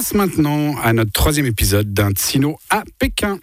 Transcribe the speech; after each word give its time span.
passe 0.00 0.14
maintenant 0.14 0.78
à 0.78 0.94
notre 0.94 1.12
troisième 1.12 1.44
épisode 1.44 1.92
d'un 1.92 2.12
Tsino 2.12 2.58
à 2.70 2.84
Pékin 2.98 3.38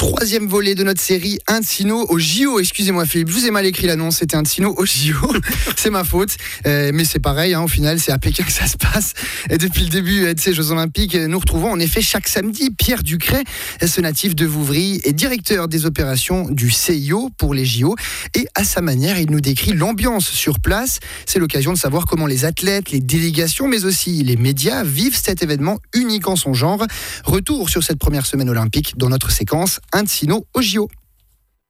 troisième 0.00 0.46
volet 0.46 0.74
de 0.74 0.82
notre 0.82 1.02
série 1.02 1.40
Un 1.46 1.60
Sino 1.60 2.06
au 2.08 2.18
JO. 2.18 2.58
Excusez-moi 2.58 3.04
Philippe, 3.04 3.28
je 3.28 3.34
vous 3.34 3.46
ai 3.46 3.50
mal 3.50 3.66
écrit 3.66 3.86
l'annonce, 3.86 4.16
c'était 4.16 4.34
Un 4.34 4.46
Sino 4.46 4.74
au 4.78 4.86
JO. 4.86 5.30
c'est 5.76 5.90
ma 5.90 6.04
faute. 6.04 6.36
Euh, 6.66 6.90
mais 6.94 7.04
c'est 7.04 7.18
pareil, 7.18 7.52
hein, 7.52 7.60
au 7.60 7.68
final, 7.68 8.00
c'est 8.00 8.10
à 8.10 8.16
Pékin 8.16 8.44
que 8.44 8.50
ça 8.50 8.66
se 8.66 8.78
passe. 8.78 9.12
Et 9.50 9.58
depuis 9.58 9.82
le 9.82 9.90
début 9.90 10.34
de 10.34 10.40
ces 10.40 10.54
Jeux 10.54 10.70
Olympiques, 10.70 11.14
nous 11.14 11.38
retrouvons 11.38 11.70
en 11.70 11.78
effet 11.78 12.00
chaque 12.00 12.28
samedi 12.28 12.70
Pierre 12.70 13.02
Ducret, 13.02 13.44
ce 13.86 14.00
natif 14.00 14.34
de 14.34 14.46
Vouvry 14.46 15.02
et 15.04 15.12
directeur 15.12 15.68
des 15.68 15.84
opérations 15.84 16.48
du 16.48 16.70
CIO 16.70 17.28
pour 17.36 17.52
les 17.52 17.66
JO. 17.66 17.94
Et 18.34 18.46
à 18.54 18.64
sa 18.64 18.80
manière, 18.80 19.18
il 19.18 19.30
nous 19.30 19.42
décrit 19.42 19.74
l'ambiance 19.74 20.30
sur 20.30 20.60
place. 20.60 21.00
C'est 21.26 21.38
l'occasion 21.38 21.74
de 21.74 21.78
savoir 21.78 22.06
comment 22.06 22.26
les 22.26 22.46
athlètes, 22.46 22.90
les 22.90 23.00
délégations, 23.00 23.68
mais 23.68 23.84
aussi 23.84 24.22
les 24.22 24.36
médias 24.36 24.82
vivent 24.82 25.20
cet 25.22 25.42
événement 25.42 25.78
unique 25.92 26.26
en 26.26 26.36
son 26.36 26.54
genre. 26.54 26.86
Retour 27.26 27.68
sur 27.68 27.82
cette 27.82 27.98
première 27.98 28.24
semaine 28.24 28.48
olympique 28.48 28.94
dans 28.96 29.10
notre 29.10 29.30
séquence 29.30 29.78
un 29.92 30.02
de 30.04 30.08
Sino 30.08 30.46
au 30.54 30.60
JO. 30.60 30.88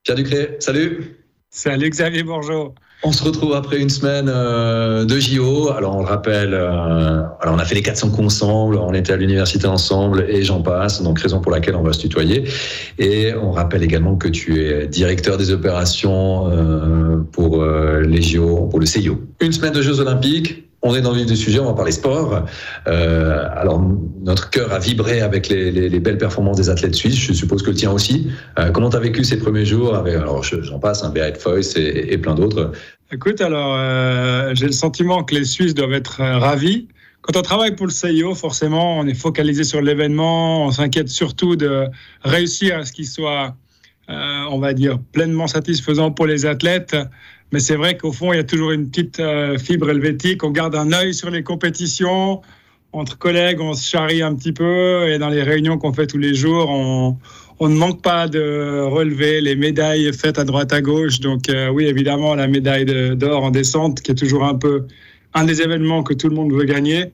Pierre 0.03 0.17
Ducré, 0.17 0.57
salut. 0.59 1.17
Salut 1.49 1.89
Xavier 1.89 2.23
Bourgeot. 2.23 2.73
On 3.03 3.11
se 3.11 3.23
retrouve 3.23 3.55
après 3.55 3.79
une 3.79 3.89
semaine 3.89 4.29
euh, 4.29 5.05
de 5.05 5.19
JO. 5.19 5.71
Alors 5.71 5.95
on 5.95 6.01
le 6.01 6.07
rappelle, 6.07 6.53
euh, 6.53 7.23
alors 7.41 7.55
on 7.55 7.57
a 7.57 7.65
fait 7.65 7.73
les 7.73 7.81
400 7.81 8.11
coups 8.11 8.27
ensemble, 8.27 8.77
on 8.77 8.93
était 8.93 9.11
à 9.11 9.17
l'université 9.17 9.65
ensemble 9.65 10.25
et 10.29 10.43
j'en 10.43 10.61
passe. 10.61 11.01
Donc 11.01 11.19
raison 11.19 11.41
pour 11.41 11.51
laquelle 11.51 11.75
on 11.75 11.81
va 11.81 11.93
se 11.93 11.99
tutoyer. 11.99 12.43
Et 12.99 13.33
on 13.33 13.51
rappelle 13.51 13.83
également 13.83 14.15
que 14.15 14.27
tu 14.27 14.63
es 14.63 14.87
directeur 14.87 15.37
des 15.37 15.51
opérations 15.51 16.47
euh, 16.51 17.17
pour 17.31 17.65
les 17.65 18.21
JO, 18.21 18.67
pour 18.67 18.79
le 18.79 18.85
CIO. 18.85 19.19
Une 19.39 19.51
semaine 19.51 19.73
de 19.73 19.81
Jeux 19.81 19.99
Olympiques 19.99 20.70
on 20.83 20.95
est 20.95 21.01
dans 21.01 21.11
le 21.11 21.17
vif 21.17 21.27
du 21.27 21.35
sujet, 21.35 21.59
on 21.59 21.65
va 21.65 21.73
parler 21.73 21.91
sport. 21.91 22.45
Euh, 22.87 23.47
alors, 23.55 23.81
notre 24.21 24.49
cœur 24.49 24.71
a 24.73 24.79
vibré 24.79 25.21
avec 25.21 25.49
les, 25.49 25.99
belles 25.99 26.17
performances 26.17 26.57
des 26.57 26.69
athlètes 26.69 26.95
suisses. 26.95 27.19
Je 27.19 27.33
suppose 27.33 27.61
que 27.61 27.69
le 27.69 27.75
tien 27.75 27.91
aussi. 27.91 28.31
Euh, 28.57 28.71
comment 28.71 28.89
tu 28.89 28.97
as 28.97 28.99
vécu 28.99 29.23
ces 29.23 29.37
premiers 29.37 29.65
jours 29.65 29.95
avec, 29.95 30.15
alors 30.15 30.43
j'en 30.43 30.79
passe, 30.79 31.03
un 31.03 31.13
hein, 31.15 31.33
Foyce 31.37 31.75
et, 31.75 32.17
plein 32.17 32.35
d'autres 32.35 32.71
Écoute, 33.11 33.41
alors, 33.41 33.75
euh, 33.77 34.51
j'ai 34.55 34.65
le 34.65 34.71
sentiment 34.71 35.23
que 35.23 35.35
les 35.35 35.43
Suisses 35.43 35.73
doivent 35.73 35.93
être 35.93 36.21
ravis. 36.21 36.87
Quand 37.21 37.37
on 37.37 37.43
travaille 37.43 37.75
pour 37.75 37.85
le 37.85 37.91
CIO, 37.91 38.33
forcément, 38.33 38.97
on 38.97 39.05
est 39.05 39.13
focalisé 39.13 39.63
sur 39.63 39.81
l'événement. 39.81 40.65
On 40.65 40.71
s'inquiète 40.71 41.09
surtout 41.09 41.55
de 41.55 41.85
réussir 42.23 42.77
à 42.79 42.85
ce 42.85 42.91
qu'il 42.91 43.07
soit, 43.07 43.55
on 44.51 44.59
va 44.59 44.73
dire, 44.73 44.99
pleinement 45.11 45.47
satisfaisant 45.47 46.11
pour 46.11 46.27
les 46.27 46.45
athlètes. 46.45 46.95
Mais 47.51 47.59
c'est 47.59 47.75
vrai 47.75 47.97
qu'au 47.97 48.11
fond, 48.11 48.31
il 48.33 48.37
y 48.37 48.39
a 48.39 48.43
toujours 48.43 48.71
une 48.71 48.89
petite 48.89 49.19
euh, 49.19 49.57
fibre 49.57 49.89
helvétique. 49.89 50.43
On 50.43 50.51
garde 50.51 50.75
un 50.75 50.91
œil 50.93 51.13
sur 51.13 51.29
les 51.29 51.43
compétitions. 51.43 52.41
Entre 52.93 53.17
collègues, 53.17 53.59
on 53.61 53.73
se 53.73 53.87
charrie 53.87 54.21
un 54.21 54.35
petit 54.35 54.53
peu. 54.53 55.09
Et 55.09 55.17
dans 55.17 55.29
les 55.29 55.43
réunions 55.43 55.77
qu'on 55.77 55.93
fait 55.93 56.07
tous 56.07 56.17
les 56.17 56.33
jours, 56.33 56.69
on, 56.69 57.17
ne 57.61 57.75
manque 57.75 58.01
pas 58.01 58.27
de 58.27 58.81
relever 58.89 59.41
les 59.41 59.55
médailles 59.55 60.11
faites 60.13 60.39
à 60.39 60.43
droite 60.43 60.73
à 60.73 60.81
gauche. 60.81 61.19
Donc 61.19 61.49
euh, 61.49 61.69
oui, 61.69 61.85
évidemment, 61.85 62.35
la 62.35 62.47
médaille 62.47 62.85
d'or 63.15 63.43
en 63.43 63.51
descente, 63.51 64.01
qui 64.01 64.11
est 64.11 64.15
toujours 64.15 64.45
un 64.45 64.55
peu 64.55 64.85
un 65.33 65.45
des 65.45 65.61
événements 65.61 66.03
que 66.03 66.13
tout 66.13 66.29
le 66.29 66.35
monde 66.35 66.53
veut 66.53 66.65
gagner. 66.65 67.11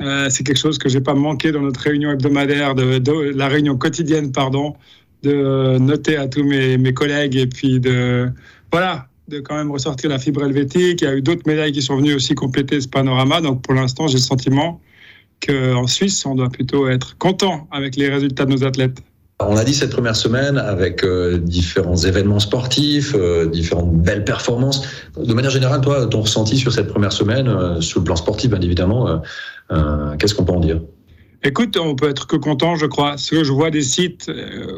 Euh, 0.00 0.30
c'est 0.30 0.44
quelque 0.44 0.58
chose 0.58 0.78
que 0.78 0.88
j'ai 0.88 1.00
pas 1.00 1.14
manqué 1.14 1.52
dans 1.52 1.60
notre 1.60 1.80
réunion 1.80 2.10
hebdomadaire, 2.10 2.74
la 2.74 3.48
réunion 3.48 3.76
quotidienne, 3.76 4.32
pardon, 4.32 4.74
de 5.22 5.78
noter 5.78 6.16
à 6.16 6.28
tous 6.28 6.44
mes, 6.44 6.78
mes 6.78 6.94
collègues 6.94 7.36
et 7.36 7.46
puis 7.46 7.80
de 7.80 8.30
voilà 8.72 9.06
de 9.28 9.40
quand 9.40 9.54
même 9.54 9.70
ressortir 9.70 10.10
la 10.10 10.18
fibre 10.18 10.44
helvétique. 10.44 11.00
Il 11.02 11.04
y 11.04 11.06
a 11.06 11.14
eu 11.14 11.22
d'autres 11.22 11.46
médailles 11.46 11.72
qui 11.72 11.82
sont 11.82 11.96
venues 11.96 12.14
aussi 12.14 12.34
compléter 12.34 12.80
ce 12.80 12.88
panorama. 12.88 13.40
Donc 13.40 13.62
pour 13.62 13.74
l'instant, 13.74 14.08
j'ai 14.08 14.18
le 14.18 14.22
sentiment 14.22 14.80
qu'en 15.46 15.86
Suisse, 15.86 16.26
on 16.26 16.34
doit 16.34 16.50
plutôt 16.50 16.88
être 16.88 17.16
content 17.16 17.68
avec 17.70 17.96
les 17.96 18.08
résultats 18.08 18.44
de 18.44 18.50
nos 18.50 18.64
athlètes. 18.64 19.00
On 19.42 19.56
a 19.56 19.64
dit 19.64 19.72
cette 19.72 19.90
première 19.90 20.16
semaine 20.16 20.58
avec 20.58 21.02
euh, 21.02 21.38
différents 21.38 21.96
événements 21.96 22.40
sportifs, 22.40 23.14
euh, 23.14 23.46
différentes 23.46 23.94
belles 23.94 24.24
performances. 24.24 24.82
De 25.16 25.32
manière 25.32 25.50
générale, 25.50 25.80
toi, 25.80 26.06
ton 26.06 26.20
ressenti 26.20 26.58
sur 26.58 26.72
cette 26.72 26.88
première 26.88 27.12
semaine, 27.12 27.48
euh, 27.48 27.80
sur 27.80 28.00
le 28.00 28.04
plan 28.04 28.16
sportif, 28.16 28.50
bien 28.50 28.60
évidemment, 28.60 29.22
qu'est-ce 30.18 30.34
qu'on 30.34 30.44
peut 30.44 30.52
en 30.52 30.60
dire? 30.60 30.80
Écoute, 31.42 31.78
on 31.78 31.94
peut 31.94 32.10
être 32.10 32.26
que 32.26 32.36
content, 32.36 32.76
je 32.76 32.86
crois. 32.86 33.10
Parce 33.10 33.30
que 33.30 33.44
je 33.44 33.52
vois 33.52 33.70
des 33.70 33.82
sites 33.82 34.30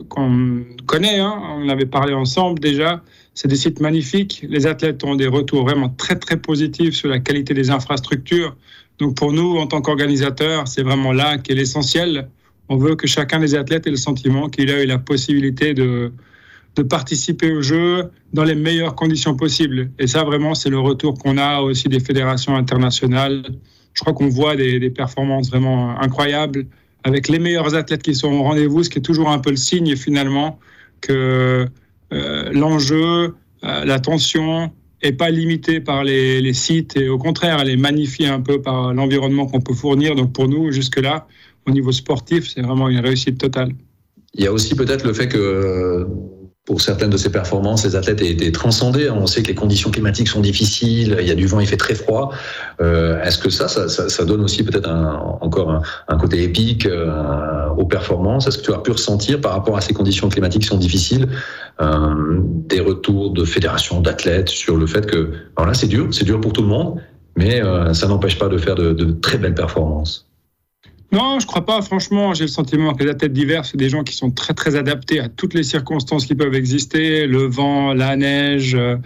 qu'on 0.08 0.64
connaît, 0.86 1.18
hein, 1.18 1.34
on 1.56 1.68
avait 1.68 1.86
parlé 1.86 2.14
ensemble 2.14 2.60
déjà, 2.60 3.02
c'est 3.34 3.48
des 3.48 3.56
sites 3.56 3.80
magnifiques. 3.80 4.44
Les 4.48 4.66
athlètes 4.66 5.02
ont 5.04 5.16
des 5.16 5.26
retours 5.26 5.64
vraiment 5.64 5.88
très, 5.88 6.16
très 6.16 6.36
positifs 6.36 6.94
sur 6.94 7.08
la 7.08 7.18
qualité 7.18 7.52
des 7.54 7.70
infrastructures. 7.70 8.56
Donc 8.98 9.16
pour 9.16 9.32
nous, 9.32 9.56
en 9.56 9.66
tant 9.66 9.80
qu'organisateurs, 9.80 10.68
c'est 10.68 10.82
vraiment 10.82 11.12
là 11.12 11.38
qu'est 11.38 11.54
l'essentiel. 11.54 12.28
On 12.68 12.76
veut 12.76 12.94
que 12.94 13.08
chacun 13.08 13.40
des 13.40 13.54
athlètes 13.56 13.86
ait 13.86 13.90
le 13.90 13.96
sentiment 13.96 14.48
qu'il 14.48 14.70
a 14.70 14.82
eu 14.82 14.86
la 14.86 14.98
possibilité 14.98 15.74
de, 15.74 16.12
de 16.76 16.82
participer 16.82 17.52
au 17.52 17.62
jeu 17.62 18.10
dans 18.32 18.44
les 18.44 18.54
meilleures 18.54 18.94
conditions 18.94 19.34
possibles. 19.34 19.90
Et 19.98 20.06
ça, 20.06 20.24
vraiment, 20.24 20.54
c'est 20.54 20.70
le 20.70 20.78
retour 20.78 21.18
qu'on 21.18 21.38
a 21.38 21.60
aussi 21.60 21.88
des 21.88 22.00
fédérations 22.00 22.54
internationales. 22.54 23.42
Je 23.94 24.00
crois 24.00 24.12
qu'on 24.12 24.28
voit 24.28 24.56
des, 24.56 24.90
performances 24.90 25.50
vraiment 25.50 25.98
incroyables 26.00 26.66
avec 27.04 27.28
les 27.28 27.38
meilleurs 27.38 27.74
athlètes 27.74 28.02
qui 28.02 28.14
sont 28.14 28.32
au 28.32 28.42
rendez-vous, 28.42 28.84
ce 28.84 28.90
qui 28.90 28.98
est 28.98 29.02
toujours 29.02 29.30
un 29.30 29.38
peu 29.38 29.50
le 29.50 29.56
signe 29.56 29.96
finalement 29.96 30.58
que 31.00 31.66
euh, 32.12 32.52
l'enjeu, 32.52 33.34
euh, 33.64 33.84
la 33.84 33.98
tension 33.98 34.70
n'est 35.02 35.12
pas 35.12 35.30
limitée 35.30 35.80
par 35.80 36.04
les, 36.04 36.52
sites 36.52 36.96
et 36.96 37.08
au 37.08 37.18
contraire, 37.18 37.58
elle 37.60 37.70
est 37.70 37.76
magnifiée 37.76 38.28
un 38.28 38.40
peu 38.40 38.62
par 38.62 38.94
l'environnement 38.94 39.46
qu'on 39.46 39.60
peut 39.60 39.74
fournir. 39.74 40.14
Donc 40.14 40.32
pour 40.32 40.48
nous, 40.48 40.70
jusque-là, 40.70 41.26
au 41.66 41.72
niveau 41.72 41.90
sportif, 41.92 42.48
c'est 42.48 42.62
vraiment 42.62 42.88
une 42.88 43.00
réussite 43.00 43.38
totale. 43.38 43.72
Il 44.34 44.44
y 44.44 44.46
a 44.46 44.52
aussi 44.52 44.74
peut-être 44.74 45.04
le 45.04 45.12
fait 45.12 45.28
que 45.28 46.06
pour 46.64 46.80
certaines 46.80 47.10
de 47.10 47.16
ces 47.16 47.30
performances, 47.30 47.84
les 47.84 47.96
athlètes 47.96 48.22
été 48.22 48.52
transcendés. 48.52 49.10
On 49.10 49.26
sait 49.26 49.42
que 49.42 49.48
les 49.48 49.54
conditions 49.54 49.90
climatiques 49.90 50.28
sont 50.28 50.40
difficiles, 50.40 51.16
il 51.20 51.26
y 51.26 51.30
a 51.32 51.34
du 51.34 51.46
vent, 51.46 51.58
il 51.58 51.66
fait 51.66 51.76
très 51.76 51.96
froid. 51.96 52.30
Euh, 52.80 53.20
est-ce 53.22 53.38
que 53.38 53.50
ça, 53.50 53.66
ça, 53.66 54.24
donne 54.24 54.42
aussi 54.42 54.62
peut-être 54.62 54.88
encore 55.40 55.82
un, 56.06 56.18
côté 56.18 56.44
épique 56.44 56.86
euh, 56.86 57.68
aux 57.76 57.84
performances? 57.84 58.46
Est-ce 58.46 58.58
que 58.58 58.62
tu 58.62 58.72
as 58.72 58.78
pu 58.78 58.92
ressentir 58.92 59.40
par 59.40 59.52
rapport 59.52 59.76
à 59.76 59.80
ces 59.80 59.92
conditions 59.92 60.28
climatiques 60.28 60.62
qui 60.62 60.68
sont 60.68 60.76
difficiles 60.76 61.28
euh, 61.80 62.14
des 62.68 62.80
retours 62.80 63.32
de 63.32 63.44
fédérations 63.44 64.00
d'athlètes 64.00 64.48
sur 64.48 64.76
le 64.76 64.86
fait 64.86 65.04
que, 65.04 65.32
alors 65.56 65.66
là, 65.66 65.74
c'est 65.74 65.88
dur, 65.88 66.08
c'est 66.12 66.24
dur 66.24 66.40
pour 66.40 66.52
tout 66.52 66.62
le 66.62 66.68
monde, 66.68 67.00
mais 67.36 67.60
ça 67.92 68.06
n'empêche 68.06 68.38
pas 68.38 68.48
de 68.48 68.58
faire 68.58 68.76
de, 68.76 68.92
de 68.92 69.10
très 69.10 69.38
belles 69.38 69.54
performances? 69.54 70.28
Non, 71.12 71.38
je 71.38 71.46
crois 71.46 71.66
pas. 71.66 71.82
Franchement, 71.82 72.32
j'ai 72.32 72.44
le 72.44 72.48
sentiment 72.48 72.94
que 72.94 73.04
les 73.04 73.10
athlètes 73.10 73.34
divers, 73.34 73.66
c'est 73.66 73.76
des 73.76 73.90
gens 73.90 74.02
qui 74.02 74.14
sont 74.14 74.30
très 74.30 74.54
très 74.54 74.76
adaptés 74.76 75.20
à 75.20 75.28
toutes 75.28 75.52
les 75.52 75.62
circonstances 75.62 76.24
qui 76.24 76.34
peuvent 76.34 76.54
exister, 76.54 77.26
le 77.26 77.42
vent, 77.42 77.92
la 77.92 78.16
neige, 78.16 78.74
euh, 78.74 78.96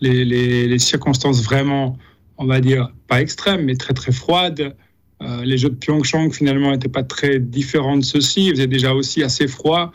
les, 0.00 0.78
circonstances 0.80 1.40
vraiment, 1.42 1.96
on 2.36 2.46
va 2.46 2.60
dire, 2.60 2.92
pas 3.06 3.20
extrêmes, 3.20 3.64
mais 3.64 3.76
très 3.76 3.94
très 3.94 4.10
froides. 4.10 4.74
Euh, 5.22 5.44
les 5.44 5.56
Jeux 5.56 5.70
de 5.70 5.76
Pyeongchang 5.76 6.32
finalement 6.32 6.72
n'étaient 6.72 6.88
pas 6.88 7.04
très 7.04 7.38
différents 7.38 7.96
de 7.96 8.04
ceux-ci. 8.04 8.46
Ils 8.46 8.50
faisaient 8.52 8.66
déjà 8.66 8.92
aussi 8.92 9.22
assez 9.22 9.46
froid. 9.46 9.92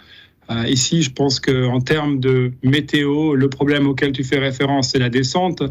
Euh, 0.49 0.65
ici, 0.67 1.03
je 1.03 1.11
pense 1.11 1.41
qu'en 1.41 1.81
termes 1.81 2.21
de 2.21 2.53
météo, 2.63 3.35
le 3.35 3.49
problème 3.49 3.87
auquel 3.87 4.13
tu 4.13 4.23
fais 4.23 4.39
référence, 4.39 4.91
c'est 4.91 4.99
la 4.99 5.09
descente. 5.09 5.61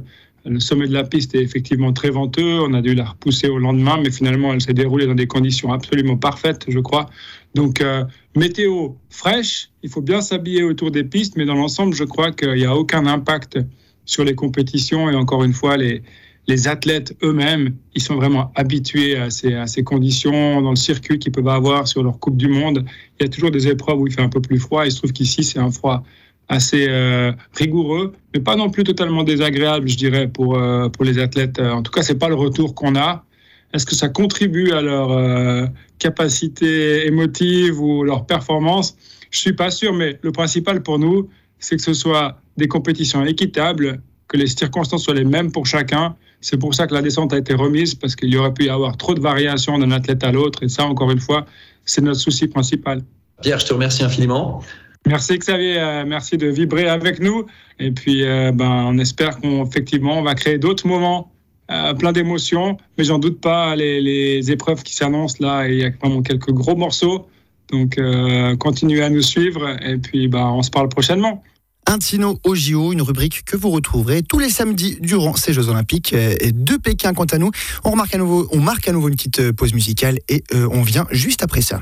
Le 0.49 0.61
sommet 0.61 0.87
de 0.87 0.93
la 0.93 1.03
piste 1.03 1.35
est 1.35 1.43
effectivement 1.43 1.93
très 1.93 2.11
venteux. 2.11 2.61
On 2.61 2.73
a 2.73 2.81
dû 2.81 2.95
la 2.95 3.05
repousser 3.05 3.49
au 3.49 3.59
lendemain, 3.59 3.99
mais 4.03 4.11
finalement, 4.11 4.55
elle 4.55 4.61
s'est 4.61 4.75
déroulée 4.75 5.07
dans 5.07 5.15
des 5.15 5.27
conditions 5.27 5.73
absolument 5.73 6.17
parfaites, 6.17 6.67
je 6.69 6.79
crois. 6.79 7.11
Donc, 7.55 7.81
euh, 7.81 8.05
météo 8.37 8.91
fraîche, 9.11 9.71
il 9.83 9.91
faut 9.91 10.03
bien 10.03 10.21
s'habiller 10.21 10.63
autour 10.63 10.93
des 10.93 11.03
pistes, 11.03 11.37
mais 11.37 11.47
dans 11.47 11.55
l'ensemble, 11.55 11.95
je 11.95 12.05
crois 12.05 12.31
qu'il 12.31 12.55
n'y 12.55 12.65
a 12.65 12.77
aucun 12.77 13.07
impact 13.07 13.59
sur 14.05 14.25
les 14.25 14.37
compétitions. 14.37 15.11
Et 15.11 15.17
encore 15.17 15.43
une 15.43 15.53
fois, 15.53 15.77
les, 15.77 16.03
les 16.47 16.69
athlètes 16.69 17.17
eux-mêmes, 17.25 17.75
ils 17.95 18.03
sont 18.03 18.15
vraiment 18.15 18.53
habitués 18.55 19.17
à 19.17 19.31
ces, 19.31 19.55
à 19.55 19.67
ces 19.67 19.83
conditions 19.83 20.63
dans 20.63 20.71
le 20.71 20.77
circuit 20.77 21.19
qu'ils 21.19 21.33
peuvent 21.33 21.49
avoir 21.49 21.89
sur 21.89 22.05
leur 22.05 22.21
Coupe 22.21 22.37
du 22.37 22.49
Monde. 22.49 22.85
Il 23.19 23.25
y 23.25 23.27
a 23.27 23.29
toujours 23.29 23.51
des 23.51 23.67
épreuves 23.67 23.99
où 23.99 24.07
il 24.07 24.13
fait 24.13 24.23
un 24.23 24.29
peu 24.29 24.41
plus 24.41 24.61
froid. 24.61 24.87
Il 24.87 24.93
se 24.93 24.99
trouve 24.99 25.13
qu'ici, 25.13 25.43
c'est 25.43 25.59
un 25.59 25.73
froid 25.73 26.05
assez 26.49 26.87
euh, 26.89 27.33
rigoureux, 27.55 28.13
mais 28.35 28.41
pas 28.41 28.57
non 28.57 28.71
plus 28.71 28.85
totalement 28.85 29.25
désagréable, 29.25 29.89
je 29.89 29.97
dirais, 29.97 30.29
pour, 30.29 30.59
euh, 30.59 30.89
pour 30.89 31.05
les 31.05 31.19
athlètes. 31.19 31.61
En 31.61 31.83
tout 31.83 31.91
cas, 31.93 32.03
c'est 32.03 32.19
pas 32.19 32.29
le 32.29 32.35
retour 32.35 32.75
qu'on 32.75 32.97
a. 32.97 33.25
Est-ce 33.73 33.85
que 33.85 33.95
ça 33.95 34.09
contribue 34.09 34.73
à 34.73 34.81
leur 34.81 35.11
euh, 35.11 35.67
capacité 35.99 37.07
émotive 37.07 37.81
ou 37.81 38.05
leur 38.05 38.27
performance? 38.27 38.97
Je 39.31 39.41
suis 39.41 39.53
pas 39.53 39.71
sûr, 39.71 39.93
mais 39.93 40.19
le 40.23 40.33
principal 40.33 40.83
pour 40.83 40.99
nous, 40.99 41.29
c'est 41.59 41.77
que 41.77 41.83
ce 41.83 41.95
soit 41.95 42.41
des 42.57 42.69
compétitions 42.69 43.25
équitables, 43.25 44.01
que 44.29 44.37
les 44.37 44.47
circonstances 44.47 45.05
soient 45.05 45.15
les 45.15 45.25
mêmes 45.25 45.53
pour 45.53 45.67
chacun. 45.67 46.17
C'est 46.41 46.59
pour 46.59 46.75
ça 46.75 46.87
que 46.87 46.95
la 46.95 47.03
descente 47.03 47.33
a 47.33 47.39
été 47.39 47.55
remise, 47.55 47.95
parce 47.95 48.15
qu'il 48.15 48.33
y 48.33 48.37
aurait 48.37 48.55
pu 48.55 48.65
y 48.67 48.69
avoir 48.69 48.97
trop 48.97 49.15
de 49.15 49.21
variations 49.21 49.79
d'un 49.79 49.91
athlète 49.91 50.23
à 50.23 50.33
l'autre. 50.33 50.63
Et 50.63 50.69
ça, 50.69 50.85
encore 50.85 51.11
une 51.11 51.21
fois, 51.21 51.45
c'est 51.85 52.03
notre 52.03 52.21
souci 52.21 52.47
principal. 52.47 53.03
Pierre, 53.43 53.59
je 53.59 53.67
te 53.67 53.73
remercie 53.73 54.05
infiniment. 54.05 54.63
Merci 55.07 55.39
Xavier, 55.39 55.79
euh, 55.79 56.05
merci 56.05 56.37
de 56.37 56.49
vibrer 56.49 56.89
avec 56.89 57.21
nous. 57.21 57.47
Et 57.79 57.93
puis, 57.93 58.25
euh, 58.25 58.51
ben, 58.53 58.87
on 58.89 58.99
espère 58.99 59.39
qu'effectivement, 59.39 60.19
on 60.19 60.23
va 60.23 60.35
créer 60.35 60.59
d'autres 60.59 60.89
moments 60.89 61.31
euh, 61.71 61.95
plein 61.95 62.11
d'émotions, 62.11 62.77
mais 62.99 63.05
j'en 63.05 63.21
doute 63.21 63.41
pas 63.41 63.77
les, 63.77 64.01
les 64.01 64.51
épreuves 64.51 64.83
qui 64.83 64.95
s'annoncent 64.95 65.37
là. 65.39 65.69
Il 65.69 65.79
y 65.79 65.85
a 65.85 65.91
vraiment 65.91 66.23
quelques 66.23 66.51
gros 66.51 66.75
morceaux. 66.75 67.29
Donc, 67.71 67.99
euh, 67.99 68.57
continuez 68.57 69.03
à 69.03 69.11
nous 69.11 69.23
suivre 69.23 69.77
et 69.81 69.97
puis 69.97 70.27
bah, 70.27 70.47
on 70.53 70.63
se 70.63 70.71
parle 70.71 70.89
prochainement. 70.89 71.43
Un 71.87 71.99
Tino 71.99 72.41
au 72.45 72.57
JO, 72.57 72.93
une 72.93 73.03
rubrique 73.03 73.45
que 73.45 73.57
vous 73.57 73.71
retrouverez 73.71 74.25
tous 74.25 74.41
les 74.41 74.49
samedis 74.49 74.99
durant 75.01 75.37
ces 75.37 75.53
Jeux 75.53 75.69
Olympiques 75.69 76.13
de 76.15 76.77
Pékin. 76.79 77.15
Quant 77.15 77.27
à 77.27 77.39
nous, 77.39 77.53
on, 77.85 77.97
à 77.97 78.19
nouveau, 78.19 78.49
on 78.51 78.59
marque 78.59 78.89
à 78.89 78.93
nouveau 78.93 79.09
une 79.09 79.15
petite 79.15 79.53
pause 79.53 79.73
musicale 79.73 80.19
et 80.29 80.43
on 80.53 80.83
vient 80.83 81.07
juste 81.13 81.45
après 81.45 81.61
ça. 81.61 81.81